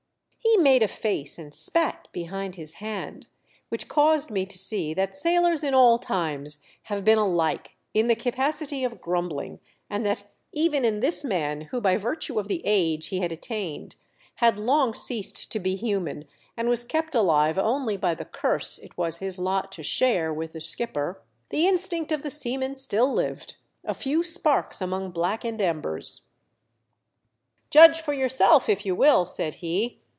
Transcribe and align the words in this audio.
He 0.43 0.57
made 0.57 0.83
a 0.83 0.87
face 0.87 1.39
and 1.39 1.53
spat 1.55 2.07
behind 2.11 2.55
his 2.55 2.73
hand, 2.75 3.25
which 3.69 3.87
caused 3.87 4.29
me 4.29 4.45
to 4.45 4.57
see 4.57 4.93
that 4.93 5.15
sailors 5.15 5.63
in 5.63 5.73
all 5.73 5.97
times 5.97 6.59
have 6.83 7.05
been 7.05 7.17
alike 7.17 7.75
in 7.93 8.07
the 8.07 8.15
capacity 8.15 8.83
of 8.83 8.99
grumbling, 9.01 9.59
and 9.89 10.05
that 10.05 10.25
even 10.51 10.83
in 10.83 10.99
this 10.99 11.23
man, 11.23 11.61
who 11.61 11.79
by 11.79 11.95
virtue 11.95 12.37
of 12.37 12.47
the 12.49 12.61
age 12.65 13.07
he 13.07 13.19
had 13.21 13.31
attained 13.31 13.95
had 14.35 14.59
long 14.59 14.93
ceased 14.93 15.49
to 15.53 15.59
be 15.59 15.75
human 15.75 16.25
and 16.57 16.67
was 16.67 16.83
kept 16.83 17.15
alive 17.15 17.57
only 17.57 17.95
by 17.95 18.13
the 18.13 18.25
Curse 18.25 18.77
it 18.79 18.97
was 18.97 19.19
his 19.19 19.39
lot 19.39 19.71
to 19.71 19.83
share 19.83 20.33
with 20.33 20.51
the 20.51 20.61
skipper, 20.61 21.21
the 21.49 21.65
instincts 21.65 22.13
of 22.13 22.23
the 22.23 22.31
seaman 22.31 22.75
still 22.75 23.11
lived, 23.11 23.55
a 23.85 23.93
few 23.93 24.21
sparks 24.21 24.81
among 24.81 25.11
blackened 25.11 25.61
embers. 25.61 26.21
"Judge 27.69 28.01
for 28.01 28.13
yourself 28.13 28.67
if 28.67 28.85
you 28.85 28.93
will," 28.93 29.25
said 29.25 29.55
he. 29.55 29.97